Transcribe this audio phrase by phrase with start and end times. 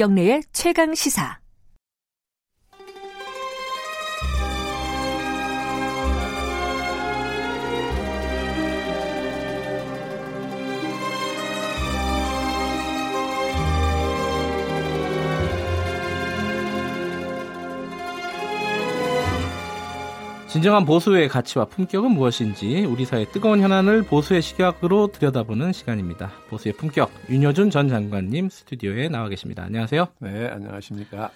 [0.00, 1.40] 김경래의 최강 시사.
[20.50, 26.32] 진정한 보수의 가치와 품격은 무엇인지 우리 사회 뜨거운 현안을 보수의 시각으로 들여다보는 시간입니다.
[26.48, 29.62] 보수의 품격 윤여준 전 장관님 스튜디오에 나와 계십니다.
[29.62, 30.08] 안녕하세요.
[30.18, 31.30] 네, 안녕하십니까.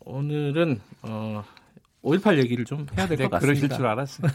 [0.00, 1.42] 오늘은 어,
[2.02, 3.38] 5.18 얘기를 좀 해야 될것 네, 같습니다.
[3.40, 4.30] 그러실 줄 알았어요.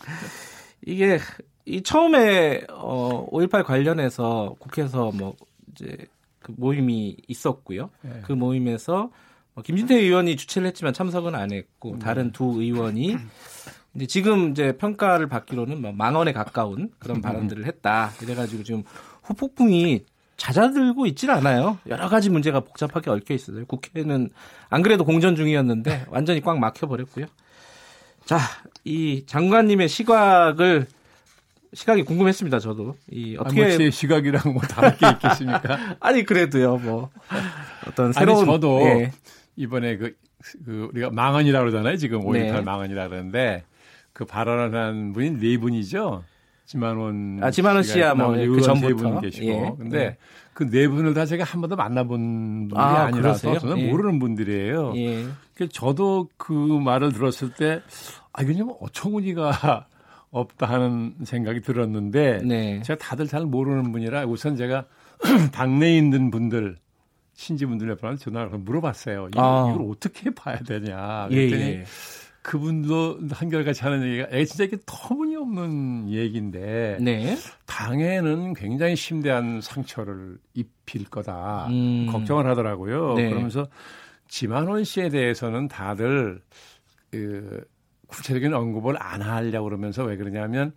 [0.86, 1.18] 이게
[1.66, 5.36] 이 처음에 어, 5.18 관련해서 국회에서 뭐
[5.72, 6.06] 이제
[6.38, 7.90] 그 모임이 있었고요.
[8.00, 8.22] 네.
[8.24, 9.10] 그 모임에서 뭐
[9.64, 13.16] 김진태 의원이 주최를 했지만 참석은 안 했고 다른 두 의원이
[13.94, 18.12] 이제 지금 이제 평가를 받기로는 뭐 망언에 가까운 그런 발언들을 했다.
[18.22, 18.84] 이래가지고 지금
[19.22, 20.04] 후폭풍이
[20.36, 21.78] 잦아들고 있질 않아요.
[21.86, 23.66] 여러 가지 문제가 복잡하게 얽혀 있어요.
[23.66, 24.30] 국회는
[24.70, 27.26] 안 그래도 공전 중이었는데 완전히 꽉 막혀 버렸고요.
[28.24, 28.38] 자,
[28.84, 30.86] 이 장관님의 시각을
[31.74, 32.58] 시각이 궁금했습니다.
[32.58, 35.96] 저도 이 어떻게 어떻게 제 시각이랑 뭐 다를 게 있겠습니까?
[36.00, 37.10] 아니 그래도요 뭐
[37.86, 39.12] 어떤 새로운 아니 저도 예.
[39.60, 40.14] 이번에 그,
[40.64, 41.96] 그 우리가 망언이라고 그러잖아요.
[41.96, 42.60] 지금 5.18 네.
[42.62, 43.62] 망언이라 그러는데
[44.12, 46.24] 그 발언을 한 분이 네 분이죠.
[46.64, 48.96] 지만원 아, 지만원 씨야 뭐그 의원 세 전부터.
[48.96, 49.72] 분 계시고 예.
[49.76, 50.16] 근데 네.
[50.54, 53.58] 그네 분을 다 제가 한 번도 만나본 분이 아, 아, 니라서 그러세요?
[53.58, 53.90] 저는 예.
[53.90, 54.92] 모르는 분들이에요.
[54.96, 55.26] 예.
[55.54, 57.80] 그래서 저도 그 말을 들었을 때,
[58.32, 59.86] 아, 이거 좀 어처구니가
[60.30, 62.82] 없다 하는 생각이 들었는데, 네.
[62.82, 64.84] 제가 다들 잘 모르는 분이라 우선 제가
[65.52, 66.76] 당내에 있는 분들,
[67.40, 69.28] 신지분들 몇 분한테 전화를 물어봤어요.
[69.32, 69.72] 이거, 아.
[69.72, 71.28] 이걸 어떻게 봐야 되냐.
[71.30, 71.84] 예, 그랬더니 예.
[72.42, 77.36] 그분도 한결같이 하는 얘기가, 에, 진짜 이게 터무니없는 얘기인데, 네.
[77.64, 81.68] 당에는 굉장히 심대한 상처를 입힐 거다.
[81.70, 82.08] 음.
[82.10, 83.14] 걱정을 하더라고요.
[83.14, 83.30] 네.
[83.30, 83.66] 그러면서
[84.28, 86.42] 지만원 씨에 대해서는 다들
[87.10, 87.64] 그
[88.06, 90.74] 구체적인 언급을 안 하려고 그러면서 왜 그러냐면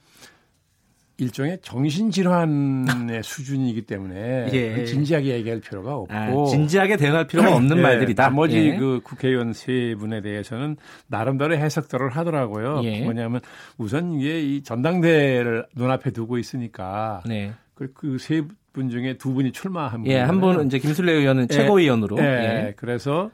[1.18, 4.86] 일종의 정신질환의 수준이기 때문에 예.
[4.86, 8.24] 진지하게 얘기할 필요가 없고 아, 진지하게 대응할 필요가 없는 예, 말들이다.
[8.24, 8.78] 나머지 예.
[8.78, 12.82] 그 국회의원 세 분에 대해서는 나름대로 해석들을 하더라고요.
[12.84, 13.02] 예.
[13.04, 13.42] 뭐냐면
[13.78, 17.54] 우선 이게 이 전당대회를 눈앞에 두고 있으니까 네.
[17.94, 21.54] 그세 분 중에 두 분이 출마한 예, 한 분은 이제 김술래 의원은 예.
[21.54, 22.18] 최고위원으로.
[22.20, 22.74] 예, 예.
[22.76, 23.30] 그래서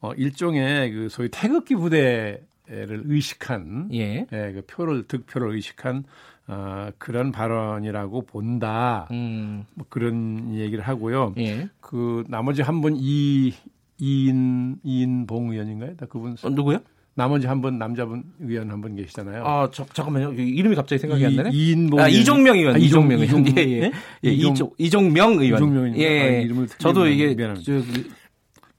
[0.00, 4.26] 어, 일종의 그 소위 태극기 부대를 의식한 예.
[4.30, 6.04] 예, 그 표를 득표를 의식한
[6.48, 9.06] 어, 그런 발언이라고 본다.
[9.10, 9.64] 음.
[9.74, 11.34] 뭐 그런 얘기를 하고요.
[11.38, 11.68] 예.
[11.80, 13.52] 그 나머지 한 분 이
[13.98, 15.96] 이인 이인봉 의원인가요?
[15.96, 16.78] 다 그분 어, 누구요?
[17.14, 19.44] 나머지 한 분 남자분 의원 한 분 계시잖아요.
[19.46, 20.32] 아, 저, 잠깐만요.
[20.32, 21.50] 이- 이름이 갑자기 생각이 안 나네.
[21.52, 22.20] 이, 이인봉 아, 의원.
[22.20, 23.58] 이종명 의원, 아, 이종명 이종- 의원.
[23.58, 23.82] 예, 예.
[23.82, 23.92] 예?
[24.24, 25.58] 예, 이종- 이종, 이종명 의원.
[25.58, 25.98] 이종명 의원.
[25.98, 26.20] 예.
[26.20, 27.06] 아, 이름을 틀린 저도.
[27.06, 27.36] 이게.
[27.36, 28.10] 저기,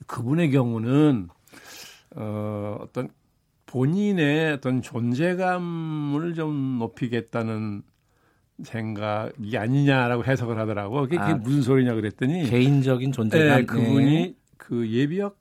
[0.07, 1.29] 그분의 경우는
[2.15, 3.09] 어, 어떤
[3.77, 7.81] 본인의 어떤 존재감을 좀 높이겠다는
[8.63, 11.01] 생각이 아니냐라고 해석을 하더라고.
[11.01, 13.59] 그게, 그게 아, 무슨 소리냐 그랬더니 개인적인 존재감.
[13.61, 14.35] 예, 그분이 네.
[14.57, 15.39] 그 예비역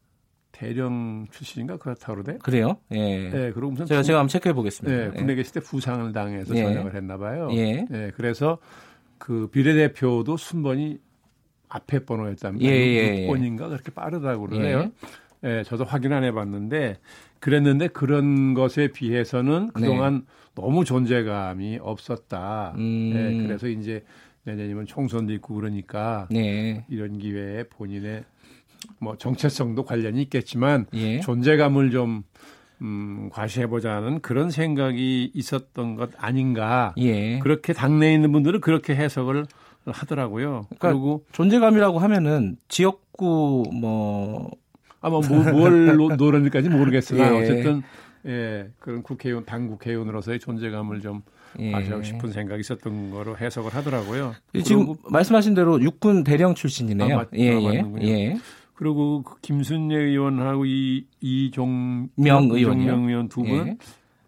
[0.51, 2.39] 대령 출신인가 그렇다고 그러대.
[2.43, 2.79] 그래요?
[2.95, 3.27] 예.
[3.27, 5.05] 예, 그리고 무슨 제가, 부- 제가 한번 체크해 보겠습니다.
[5.07, 6.63] 예, 군대 계실 때 부상을 당해서 예.
[6.63, 7.49] 전역을 했나 봐요.
[7.53, 7.85] 예.
[8.17, 8.57] 그래서
[9.19, 10.99] 그 비례대표도 순번이
[11.69, 12.71] 앞에 번호였다면 예, 예,
[13.27, 13.29] 예.
[13.29, 14.91] 6번인가 그렇게 빠르다고 그러네요.
[15.45, 15.63] 예.
[15.65, 16.97] 저도 확인 안 해봤는데
[17.43, 22.73] 그랬는데 그런 것에 비해서는 그동안 너무 존재감이 없었다.
[22.77, 22.83] 네.
[22.83, 23.13] 음.
[23.17, 24.05] 예, 그래서 이제
[24.45, 26.85] 내년이면 총선도 있고 그러니까 네.
[26.89, 28.23] 이런 기회에 본인의
[29.01, 31.19] 뭐 정체성도 관련이 있겠지만 예.
[31.19, 32.23] 존재감을 좀
[32.81, 36.95] 음, 과시해보자는 그런 생각이 있었던 것 아닌가.
[36.99, 37.41] 예.
[37.41, 39.47] 그렇게 당내에 있는 분들은 그렇게 해석을
[39.87, 40.67] 하더라고요.
[40.69, 44.62] 그러니까 그리고 존재감이라고 하면은 지역구 뭐
[45.03, 47.43] 아마 뭐, 뭘 노- 노렸는지까지 모르겠으나 예.
[47.43, 47.83] 어쨌든
[48.25, 51.23] 예 그런 국회의원 당 국회의원으로서의 존재감을 좀
[51.59, 51.73] 예.
[51.73, 54.33] 과시하고 싶은 생각이 있었던 거로 해석을 하더라고요.
[54.65, 57.15] 지금 그리고, 말씀하신 대로 육군 대령 출신이네요.
[57.15, 57.85] 아, 맞- 예, 아, 예.
[58.09, 58.37] 예.
[58.75, 62.59] 그리고 그 김순례 의원하고 이 이종 명 의원이요?
[62.85, 63.77] 이종명 의원 두 분은 예.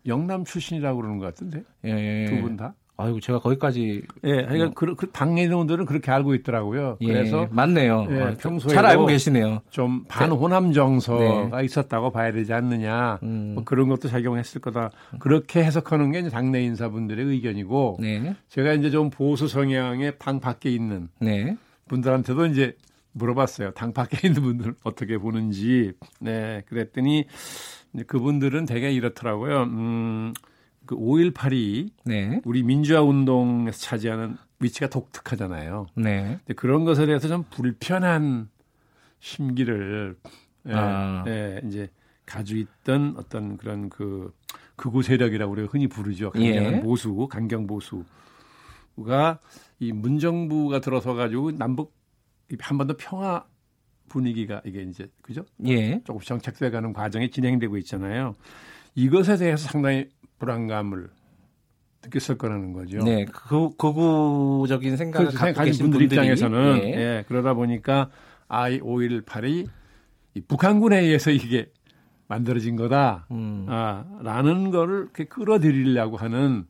[0.07, 2.27] 영남 출신이라고 그러는 것 같은데 예.
[2.29, 2.75] 두분 다.
[3.05, 6.97] 아이고 제가 거기까지 예, 그러니까 그, 그 당내 있는 분들은 그렇게 알고 있더라고요.
[7.01, 8.07] 예, 그래서 맞네요.
[8.11, 9.61] 예, 아, 평소에도 잘 알고 계시네요.
[9.71, 13.19] 좀 반호남 정서가 있었다고 봐야 되지 않느냐.
[13.21, 13.29] 네.
[13.29, 13.53] 음.
[13.55, 14.91] 뭐 그런 것도 작용했을 거다.
[15.19, 20.71] 그렇게 해석하는 게 이제 당내 인사분들의 의견이고 네, 제가 이제 좀 보수 성향의 당 밖에
[20.71, 21.57] 있는 네,
[21.89, 22.77] 분들한테도 이제
[23.13, 23.73] 물어봤어요.
[23.73, 25.93] 당 밖에 있는 분들 어떻게 보는지.
[26.21, 27.27] 네, 그랬더니
[28.07, 29.63] 그분들은 되게 이렇더라고요.
[29.65, 30.33] 음,
[30.87, 35.87] 그 5.18이 네, 우리 민주화 운동에서 차지하는 위치가 독특하잖아요.
[35.97, 36.39] 네.
[36.57, 38.49] 그런 것에 대해서 좀 불편한
[39.21, 40.17] 심기를
[40.69, 41.25] 예, 아.
[41.27, 41.91] 예, 이제
[42.27, 44.33] 가지고 있던 어떤 그런 그
[44.77, 46.31] 극우 세력이라고 우리가 흔히 부르죠.
[46.31, 46.81] 강경 예.
[46.81, 49.41] 보수, 강경 보수가
[49.81, 51.95] 이 문정부가 들어서 가지고 남북
[52.59, 53.45] 한번더 평화
[54.09, 55.45] 분위기가 이게 이제 그죠?
[55.67, 56.01] 예.
[56.05, 58.35] 조금씩 정착돼 가는 과정이 진행되고 있잖아요.
[58.95, 60.09] 이것에 대해서 상당히
[60.45, 61.09] 불안감을
[62.05, 62.99] 느꼈을 거라는 거죠.
[62.99, 63.25] 네.
[63.25, 65.39] 그 극우적인 생각을 그렇죠.
[65.39, 66.89] 갖고 가진 분들 입장에서는 예.
[66.89, 68.11] 예, 그러다 보니까
[68.49, 69.69] I 5.18이
[70.35, 71.71] 이 북한군에 의해서 이게
[72.29, 73.27] 만들어진 거다.
[73.31, 73.67] 음.
[73.69, 76.67] 아, 라는 거를 이렇게 끌어들이려고 하는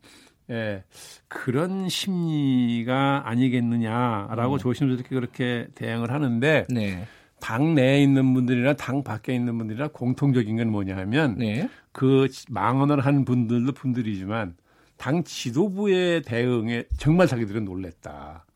[0.50, 0.84] 예,
[1.26, 4.58] 그런 심리가 아니겠느냐라고 음.
[4.58, 7.06] 조심스럽게 그렇게 대응을 하는데 네.
[7.44, 11.68] 당 내에 있는 분들이나 당 밖에 있는 분들이나 공통적인 건 뭐냐 하면 네.
[11.92, 14.54] 그 망언을 한 분들도 분들이지만
[14.96, 18.46] 당 지도부의 대응에 정말 자기들은 놀랬다.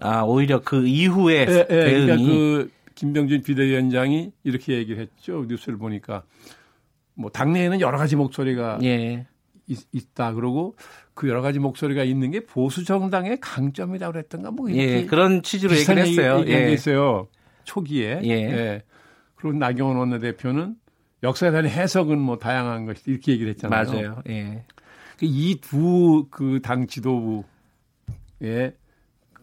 [0.00, 5.44] 아, 오히려 그 이후에 예, 예, 대응이 그러니까 그 김병준 비대위원장이 이렇게 얘기를 했죠.
[5.48, 6.24] 뉴스를 보니까
[7.14, 9.24] 뭐 당내에는 여러 가지 목소리가 예.
[9.68, 10.74] 있, 다 그러고
[11.14, 15.06] 그 여러 가지 목소리가 있는 게 보수 정당의 강점이라고 그랬던가 뭐 이렇게 예.
[15.06, 16.40] 그런 취지로 얘기를 했어요.
[16.40, 16.72] 얘기, 예.
[16.72, 17.28] 있어요.
[17.64, 18.20] 초기에.
[18.24, 18.82] 예.
[19.36, 20.76] 그리고 나경원 원내대표는
[21.22, 23.84] 역사에 대한 해석은 뭐 다양한 것이 이렇게 얘기를 했잖아요.
[23.92, 24.22] 맞아요.
[24.28, 24.64] 예.
[25.20, 27.44] 이 두 그 당 지도부의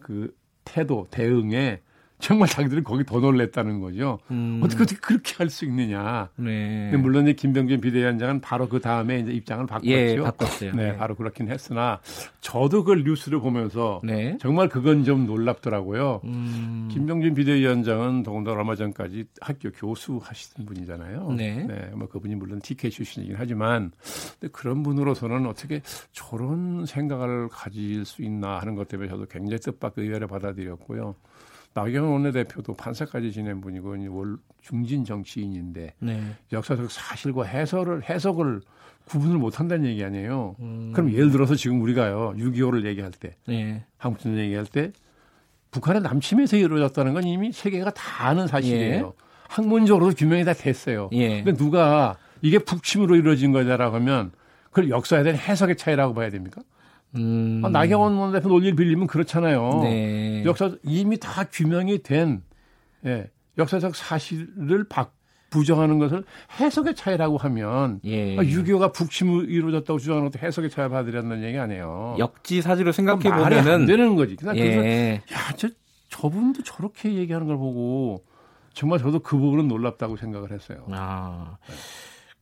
[0.00, 0.34] 그
[0.64, 1.80] 태도 대응에
[2.20, 4.18] 정말 자기들은 거기 더 놀랬다는 거죠.
[4.30, 4.60] 음.
[4.62, 6.28] 어떻게 어떻게 그렇게 할 수 있느냐.
[6.36, 6.96] 네.
[6.96, 9.90] 물론 이제 김병준 비대위원장은 바로 그 다음에 이제 입장을 바꿨죠.
[9.90, 10.72] 예, 바꿨어요.
[10.76, 10.96] 네, 네.
[10.96, 12.00] 바로 그렇긴 했으나
[12.40, 14.38] 저도 그걸 뉴스를 보면서 네.
[14.40, 16.20] 정말 그건 좀 놀랍더라고요.
[16.24, 16.88] 음.
[16.92, 21.32] 김병준 비대위원장은 더군다나 얼마 전까지 학교 교수 하시던 분이잖아요.
[21.32, 21.66] 네.
[21.94, 23.90] 뭐 그분이 물론 TK 출신이긴 하지만
[24.38, 25.82] 근데 그런 분으로서는 어떻게
[26.12, 31.16] 저런 생각을 가질 수 있나 하는 것 때문에 저도 굉장히 뜻밖의 의외를 받아들였고요.
[31.74, 36.22] 나경원 원내대표도 판사까지 지낸 분이고 월 중진 정치인인데 네.
[36.52, 38.60] 역사적 사실과 해설을 해석을
[39.04, 40.56] 구분을 못 한다는 얘기 아니에요.
[40.60, 40.92] 음.
[40.94, 42.34] 그럼 예를 들어서 지금 우리가요.
[42.36, 43.84] 6.25를 얘기할 때 네.
[43.98, 44.92] 한국전쟁 얘기할 때
[45.70, 49.14] 북한의 남침에서 이루어졌다는 건 이미 세계가 다 아는 사실이에요.
[49.48, 51.10] 학문적으로도 규명이 다 됐어요.
[51.12, 51.42] 예.
[51.42, 54.32] 근데 누가 이게 북침으로 이루어진 거다라고 하면
[54.70, 56.62] 그걸 역사에 대한 해석의 차이라고 봐야 됩니까?
[57.16, 57.62] 음.
[57.64, 59.80] 아, 나경원 원내대표 논리를 빌리면 그렇잖아요.
[59.82, 60.44] 네.
[60.44, 62.42] 역사 이미 다 규명이 된
[63.04, 65.14] 예, 역사적 사실을 박,
[65.50, 66.24] 부정하는 것을
[66.60, 68.38] 해석의 차이라고 하면 예.
[68.38, 72.16] 아, 6.25가 북침으로 이루어졌다고 주장하는 것도 해석의 차이를 받으려는 얘기 아니에요.
[72.18, 74.36] 역지 사지로 생각해 말이 안 보면은 되는 거지.
[74.36, 75.22] 그냥 그래서 예.
[75.32, 75.68] 야, 저
[76.08, 78.24] 저분도 저렇게 얘기하는 걸 보고
[78.72, 80.86] 정말 저도 그 부분은 놀랍다고 생각을 했어요.
[80.90, 81.56] 아.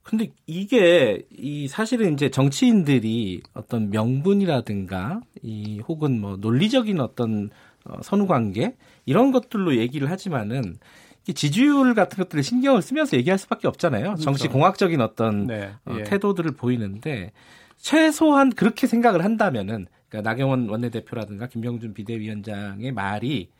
[0.09, 7.51] 근데 이게 이 사실은 이제 정치인들이 어떤 명분이라든가 이 혹은 뭐 논리적인 어떤
[7.85, 8.75] 어, 선후 관계
[9.05, 10.79] 이런 것들로 얘기를 하지만은
[11.27, 14.15] 이 지지율 같은 것들을 신경을 쓰면서 얘기할 수밖에 없잖아요.
[14.15, 16.05] 정치 공학적인 어떤 네, 어, 예.
[16.05, 17.33] 태도들을 보이는데
[17.77, 23.51] 최소한 그렇게 생각을 한다면은 그러니까 나경원 원내대표라든가 김병준 비대위원장의 말이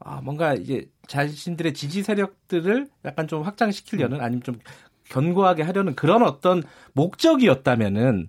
[0.00, 4.58] 아, 뭔가 이제 자신들의 지지 세력들을 약간 좀 확장시키려는 아니면 좀
[5.08, 6.62] 견고하게 하려는 그런 어떤
[6.94, 8.28] 목적이었다면은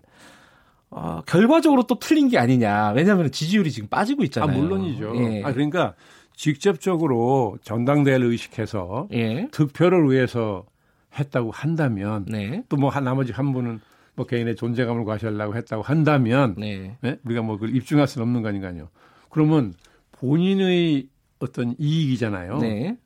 [0.90, 2.92] 어, 결과적으로 또 틀린 게 아니냐.
[2.92, 4.58] 왜냐하면 지지율이 지금 빠지고 아, 있잖아요.
[4.58, 5.14] 물론이죠.
[5.18, 5.44] 예.
[5.44, 5.94] 아, 그러니까
[6.36, 9.48] 직접적으로 전당대회를 의식해서 예.
[9.52, 10.66] 득표를 위해서
[11.18, 12.64] 했다고 한다면 네.
[12.70, 13.80] 또뭐 나머지 한 분은
[14.16, 16.98] 뭐 개인의 존재감을 과시하려고 했다고 한다면 네.
[17.02, 17.18] 네?
[17.24, 18.90] 우리가 뭐 그걸 입증할 수는 없는 거 아닌가요?
[19.30, 19.74] 그러면
[20.12, 21.10] 본인의
[21.40, 22.60] 어떤 이익이잖아요.
[22.60, 22.98] 네.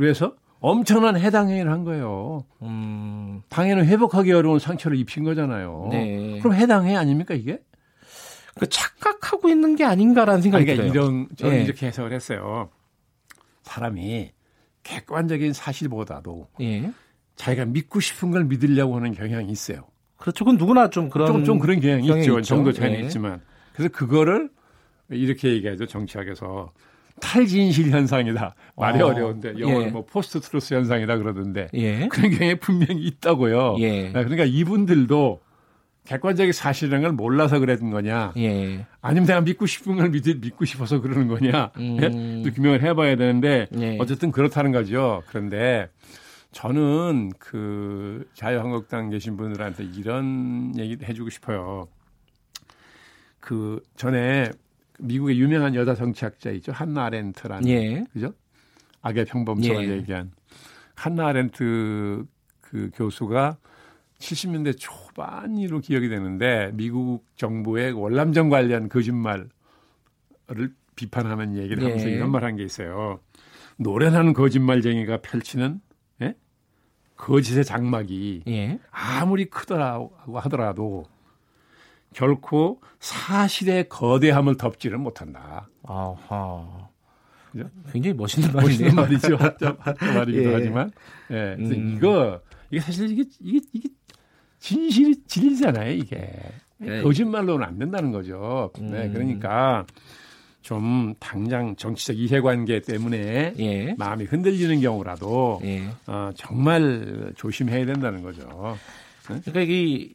[0.00, 2.44] 그래서 엄청난 해당 행위를 한 거예요.
[2.62, 3.42] 음.
[3.48, 5.88] 당연히 회복하기 어려운 상처를 입힌 거잖아요.
[5.90, 6.38] 네.
[6.40, 7.60] 그럼 해당 행위 아닙니까 이게?
[8.58, 11.04] 그 착각하고 있는 게 아닌가라는 생각이 그러니까 들어요.
[11.04, 11.62] 이런 저는 예.
[11.62, 12.68] 이렇게 해석을 했어요.
[13.62, 14.32] 사람이
[14.82, 16.90] 객관적인 사실보다도 예.
[17.36, 19.86] 자기가 믿고 싶은 걸 믿으려고 하는 경향이 있어요.
[20.16, 20.44] 그렇죠.
[20.44, 22.38] 그건 누구나 좀 그런 좀, 좀 그런 경향이 경향이 있죠.
[22.40, 22.54] 있죠.
[22.54, 23.04] 정도 차이는 예.
[23.04, 23.40] 있지만.
[23.72, 24.50] 그래서 그거를
[25.08, 25.86] 이렇게 얘기하죠.
[25.86, 26.72] 정치학에서
[27.20, 28.54] 탈진실 현상이다.
[28.76, 29.86] 말이 어, 어, 려운데 영어로 예.
[29.90, 32.08] 뭐 post truth 현상이다 그러던데 예.
[32.08, 33.76] 그런 경향이 분명히 있다고요.
[33.80, 34.10] 예.
[34.12, 35.40] 그러니까 이분들도
[36.06, 38.32] 객관적인 사실이라는 걸 몰라서 그랬던 거냐.
[38.38, 38.86] 예.
[39.00, 41.70] 아니면 내가 믿고 싶은 걸 믿, 믿고 싶어서 그러는 거냐.
[41.76, 41.98] 음.
[42.02, 42.42] 예?
[42.42, 43.96] 또 규명을 해봐야 되는데 예.
[44.00, 45.22] 어쨌든 그렇다는 거죠.
[45.28, 45.88] 그런데
[46.52, 51.86] 저는 그 자유한국당 계신 분들한테 이런 얘기 해주고 싶어요.
[53.38, 54.50] 그 전에
[55.02, 56.72] 미국의 유명한 여자 정치학자 있죠.
[56.72, 58.04] 한나 아렌트라는 예.
[58.12, 58.32] 그죠?
[59.02, 59.88] 악의 평범처럼 예.
[59.90, 60.30] 얘기한
[60.94, 62.24] 한나 아렌트
[62.60, 63.56] 그 교수가
[64.18, 69.48] 70년대 초반으로 기억이 되는데 미국 정부의 월남전 관련 거짓말을
[70.96, 72.14] 비판하는 얘기를 하면서 예.
[72.14, 73.20] 이런 말 한 게 있어요.
[73.78, 75.80] 노련한 거짓말쟁이가 펼치는
[76.20, 76.34] 예?
[77.16, 78.78] 거짓의 장막이 예.
[78.90, 81.04] 아무리 크더라고 하더라도
[82.14, 85.68] 결코 사실의 거대함을 덮지는 못한다.
[85.84, 86.88] 아하.
[87.52, 87.68] 그죠?
[87.92, 89.36] 굉장히 멋있는 멋있는 말이네요.
[89.36, 89.36] 말이죠.
[89.36, 90.54] 하자 말이기도 예.
[90.54, 90.90] 하지만,
[91.30, 91.54] 예.
[91.56, 91.94] 그래서 음.
[91.96, 92.40] 이거
[92.70, 93.88] 이게 사실 이게 이게 이게
[94.58, 95.92] 진실이 진리잖아요.
[95.92, 96.30] 이게
[96.78, 97.02] 네.
[97.02, 98.70] 거짓말로는 안 된다는 거죠.
[98.78, 99.12] 네, 음.
[99.12, 99.86] 그러니까
[100.62, 103.94] 좀 당장 정치적 이해관계 때문에 예.
[103.98, 105.88] 마음이 흔들리는 경우라도 예.
[106.06, 108.76] 어, 정말 조심해야 된다는 거죠.
[109.24, 110.14] 그러니까 이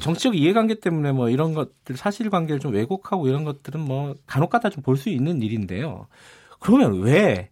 [0.00, 4.96] 정치적 이해관계 때문에 뭐 이런 것들 사실관계를 좀 왜곡하고 이런 것들은 뭐 간혹가다 좀 볼
[4.96, 6.06] 수 있는 일인데요.
[6.60, 7.50] 그러면 왜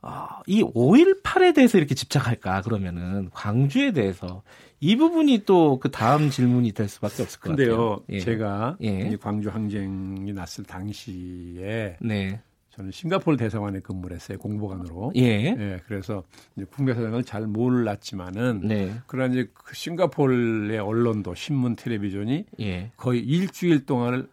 [0.00, 2.62] 아, 이 5.18에 대해서 이렇게 집착할까?
[2.62, 4.42] 그러면은 광주에 대해서
[4.80, 8.04] 이 부분이 또 그 다음 질문이 될 수밖에 없을 것 근데요, 같아요.
[8.10, 8.20] 예.
[8.20, 9.10] 제가 예.
[9.10, 12.40] 이 광주 항쟁이 났을 당시에 네.
[12.78, 15.12] 저는 싱가포르 대사관에 근무를 했어요 공보관으로.
[15.16, 15.22] 예.
[15.58, 16.22] 예, 그래서
[16.54, 18.94] 이제 국내사정을 잘 몰랐지만은 네.
[19.08, 22.92] 그러나 이제 그 싱가포르의 언론도 신문, 텔레비전이 예.
[22.96, 24.28] 거의 일주일 동안을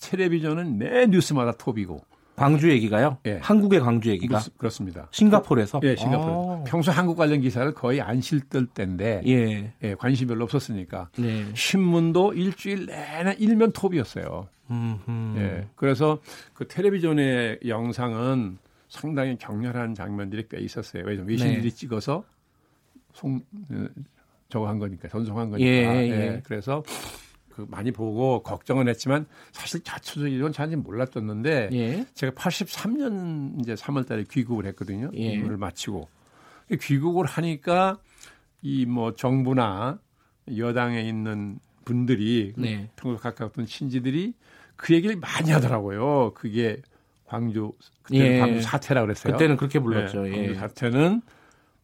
[0.00, 2.04] 텔레비전은 매 뉴스마다 톱이고
[2.36, 3.18] 광주 얘기가요?
[3.26, 3.38] 예.
[3.42, 5.08] 한국의 광주 얘기가 그렇습니다.
[5.10, 6.32] 싱가포르에서 예, 싱가포르.
[6.32, 6.64] 아.
[6.66, 9.72] 평소 한국 관련 기사를 거의 안 실들 때인데 예.
[9.82, 11.44] 예, 관심이 별로 없었으니까 네.
[11.54, 14.48] 신문도 일주일 내내 일면 톱이었어요.
[14.70, 15.34] 음.
[15.36, 15.68] 예.
[15.76, 16.18] 그래서
[16.54, 18.58] 그 텔레비전의 영상은
[18.88, 21.04] 상당히 격렬한 장면들이 꽤 있었어요.
[21.04, 21.70] 왜냐면 외신들이 네.
[21.70, 22.24] 찍어서
[23.12, 23.86] 송 어,
[24.48, 25.66] 저거 한 거니까 전송한 거니까.
[25.66, 26.40] 예, 예.
[26.44, 26.82] 그래서
[27.54, 32.06] 그 많이 보고 걱정은 했지만 사실 자초적 이런 잘는 몰랐었는데 예.
[32.14, 35.10] 제가 83년 이제 3월 달에 귀국을 했거든요.
[35.14, 35.18] 예.
[35.34, 36.08] 임무를 마치고.
[36.80, 37.98] 귀국을 하니까
[38.62, 39.98] 이 뭐 정부나
[40.56, 42.88] 여당에 있는 분들이 네.
[42.96, 44.34] 평소 가까웠던 친지들이
[44.76, 46.32] 그 얘기를 많이 하더라고요.
[46.34, 46.80] 그게
[47.26, 48.38] 광주 그때 예.
[48.38, 49.32] 광주 사태라 그랬어요.
[49.32, 50.22] 그때는 그렇게 불렀죠.
[50.22, 50.36] 네, 예.
[50.36, 51.22] 광주 사태는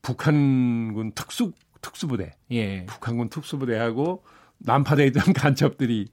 [0.02, 2.84] 북한군 특수 특수부대, 예.
[2.86, 4.22] 북한군 특수부대하고
[4.60, 6.08] 난파돼 있던 간첩들이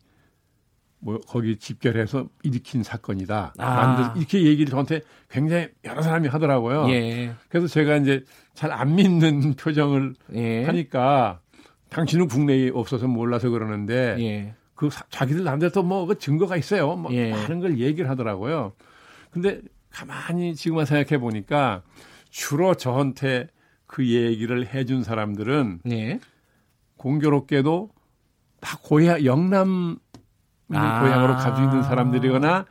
[0.99, 3.53] 뭐 거기 집결해서 일으킨 사건이다.
[3.59, 4.13] 아.
[4.17, 6.89] 이렇게 얘기를 저한테 굉장히 여러 사람이 하더라고요.
[6.89, 7.35] 예.
[7.49, 8.23] 그래서 제가 이제
[8.53, 10.63] 잘 안 믿는 표정을 예.
[10.65, 11.41] 하니까
[11.89, 14.55] 당신은 국내에 없어서 몰라서 그러는데 예.
[14.73, 16.95] 그 사- 자기들 남들 또뭐 증거가 있어요.
[16.95, 17.31] 뭐 예.
[17.31, 18.73] 많은 걸 얘기를 하더라고요.
[19.29, 19.61] 근데
[19.91, 21.83] 가만히 지금만 생각해 보니까
[22.31, 23.47] 주로 저한테
[23.85, 26.19] 그 얘기를 해준 사람들은 예.
[26.97, 27.89] 공교롭게도
[28.65, 29.97] 다 고향 영남
[30.73, 30.99] 아.
[30.99, 32.65] 고향으로 가지고 있는 사람들이거나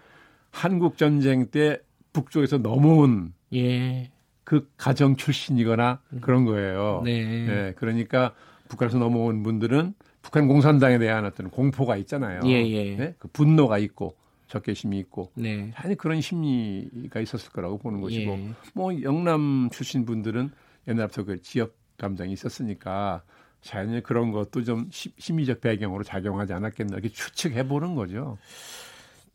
[0.50, 1.78] 한국 전쟁 때
[2.12, 4.10] 북쪽에서 넘어온 예.
[4.42, 7.02] 그 가정 출신이거나 그런 거예요.
[7.04, 7.12] 네.
[7.48, 8.34] 예, 그러니까
[8.66, 12.40] 북한에서 넘어온 분들은 북한 공산당에 대한 어떤 공포가 있잖아요.
[12.46, 12.96] 예, 예.
[12.96, 13.14] 네?
[13.20, 14.16] 그 분노가 있고
[14.48, 15.70] 적개심이 있고 네.
[15.76, 18.50] 당연히 그런 심리가 있었을 거라고 보는 것이고 예.
[18.74, 20.50] 뭐 영남 출신 분들은
[20.88, 23.22] 옛날부터 그 지역 감정이 있었으니까
[23.64, 28.36] 자연히 그런 것도 좀 시- 심리적 배경으로 작용하지 않았겠나 이렇게 추측해 보는 거죠.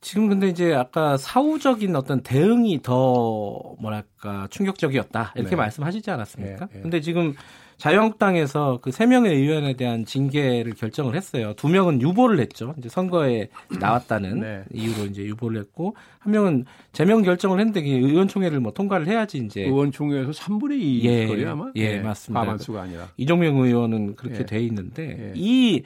[0.02, 5.56] 지금 근데 이제 아까 사후적인 어떤 대응이 더 뭐랄까 충격적이었다 이렇게 네.
[5.58, 6.68] 말씀하시지 않았습니까?
[6.74, 6.82] 예, 예.
[6.82, 7.34] 근데 지금
[7.80, 11.54] 자유한국당에서 그 세 명의 의원에 대한 징계를 결정을 했어요.
[11.56, 12.76] 두 명은 유보를 했죠.
[12.78, 13.48] 이제 선거에
[13.80, 14.64] 나왔다는 네.
[14.74, 20.32] 이유로 이제 유보를 했고 한 명은 제명 결정을 했는데 의원총회를 뭐 통과를 해야지 이제 의원총회에서
[20.32, 21.72] 3분의 2 예, 거예요 아마.
[21.76, 22.42] 예, 맞습니다.
[22.42, 23.08] 과반수가 아니라.
[23.18, 24.46] 이정명 의원은 그렇게 예.
[24.46, 25.34] 돼 있는데 예.
[25.36, 25.84] 이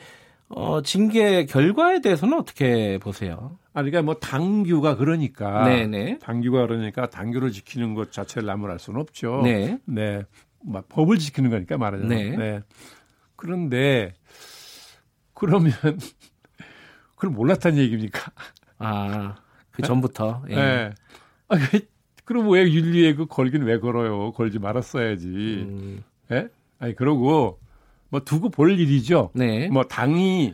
[0.49, 3.57] 어, 징계 결과에 대해서는 어떻게 보세요?
[3.73, 5.63] 아, 그러니까 뭐 당규가 그러니까.
[5.65, 6.19] 네네.
[6.19, 9.41] 당규가 그러니까 당규를 지키는 것 자체를 나무랄 수는 없죠.
[9.43, 9.77] 네.
[9.85, 10.21] 네.
[10.65, 12.37] 막 법을 지키는 거니까 말하자면.
[12.37, 12.61] 네.
[13.35, 14.13] 그런데
[15.33, 15.71] 그러면
[17.15, 18.31] 그걸 몰랐다는 얘기입니까?
[18.79, 19.35] 아,
[19.71, 20.43] 그 전부터.
[20.49, 20.55] 예.
[20.55, 20.89] 네.
[21.49, 21.87] 아, 그-
[22.25, 24.31] 그럼 왜 윤리에 그 걸긴 왜 걸어요?
[24.31, 25.27] 걸지 말았어야지.
[25.27, 26.47] 음, 예?
[26.79, 27.59] 아니 그러고
[28.09, 29.31] 뭐 두고 볼 일이죠.
[29.33, 29.67] 네.
[29.67, 30.53] 뭐 당이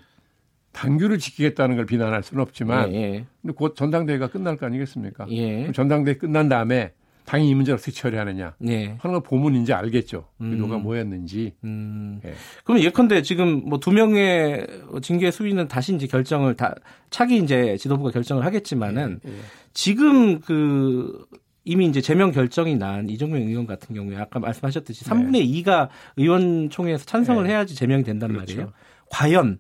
[0.72, 5.28] 당규를 지키겠다는 걸 비난할 수는 없지만 예, 근데 곧 전당대회가 끝날 거 아니겠습니까?
[5.30, 5.68] 예.
[5.68, 5.72] 예.
[5.72, 6.94] 전당대회 끝난 다음에
[7.29, 8.98] 당이 이 문제를 어떻게 처리하느냐 네.
[9.00, 10.25] 하는 걸 보면 이제 알겠죠.
[10.41, 10.53] 음.
[10.53, 11.53] 의도가 뭐였는지.
[11.63, 12.19] 음.
[12.25, 12.33] 예.
[12.63, 14.65] 그럼 예컨대 지금 뭐 두 명의
[15.03, 16.74] 징계 수위는 다시 이제 결정을 다
[17.12, 19.31] 차기 이제 지도부가 결정을 하겠지만은 예.
[19.74, 21.24] 지금 그
[21.65, 27.43] 이미 이제 제명 결정이 난 이정명 의원 같은 경우에 아까 말씀하셨듯이 3분의 2가 의원총회에서 찬성을
[27.43, 27.51] 네.
[27.51, 28.55] 해야지 제명이 된단 그렇죠.
[28.55, 28.74] 말이에요.
[29.12, 29.59] 과연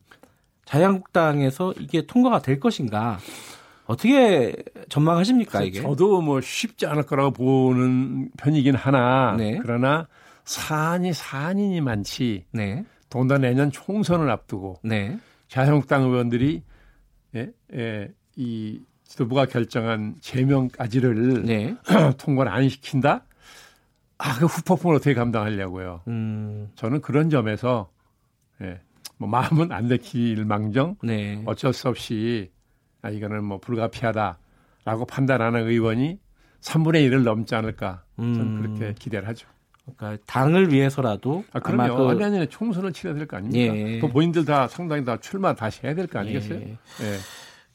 [0.65, 3.19] 자유한국당에서 이게 통과가 될 것인가?
[3.89, 4.55] 어떻게
[4.87, 5.81] 전망하십니까 이게?
[5.81, 9.57] 저도 뭐 쉽지 않을 거라고 보는 편이긴 하나 네.
[9.63, 10.07] 그러나
[10.43, 15.17] 사안이 사안이니 많지 네, 더군다나 내년 총선을 앞두고 네,
[15.47, 16.61] 자유한국당 의원들이
[17.35, 21.75] 예, 예, 이 지도부가 결정한 제명까지를 네,
[22.19, 23.25] 통과를 안 시킨다?
[24.19, 26.01] 아, 그 후폭풍을 어떻게 감당하려고요.
[26.07, 26.69] 음.
[26.75, 27.89] 저는 그런 점에서
[28.61, 28.79] 예,
[29.17, 31.41] 뭐 마음은 안 내킬 망정 네.
[31.47, 32.51] 어쩔 수 없이
[33.01, 36.19] 아, 이거는 뭐 불가피하다라고 판단하는 의원이
[36.61, 38.61] 3분의 1을 넘지 않을까 저는 음.
[38.61, 39.47] 그렇게 기대를 하죠.
[39.97, 41.95] 그러니까 당을 위해서라도 아, 그럼요.
[41.97, 42.23] 그...
[42.23, 43.75] 아니 아니 총선을 치러야 될 거 아닙니까?
[43.75, 43.99] 예.
[43.99, 46.59] 또 본인들 다 상당히 다 출마 다시 해야 될 거 아니겠어요?
[46.59, 46.71] 예.
[47.01, 47.17] 예.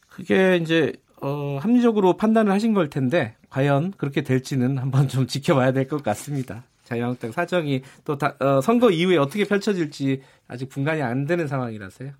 [0.09, 5.89] 그게 이제 어, 합리적으로 판단을 하신 걸 텐데 과연 그렇게 될지는 한번 좀 지켜봐야 될
[5.89, 6.63] 것 같습니다.
[6.85, 12.11] 자유한국당 사정이 또 다, 어, 선거 이후에 어떻게 펼쳐질지 아직 분간이 안 되는 상황이라서요.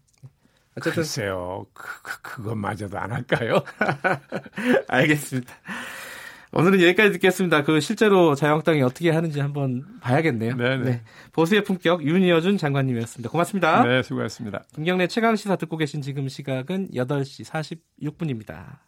[0.77, 3.63] 어쨌든 글쎄요, 그, 그, 그것마저도 안 할까요?
[4.89, 5.55] 알겠습니다.
[6.57, 7.65] 오늘은 여기까지 듣겠습니다.
[7.65, 10.57] 그 실제로 자유한국당이 어떻게 하는지 한번 봐야겠네요.
[10.57, 10.85] 네네.
[10.85, 11.03] 네.
[11.33, 13.29] 보수의 품격 윤희여준 장관님이었습니다.
[13.29, 13.83] 고맙습니다.
[13.83, 14.63] 네, 수고하셨습니다.
[14.73, 17.45] 김경래 최강 시사 듣고 계신 지금 시각은 8시
[18.01, 18.79] 46분입니다.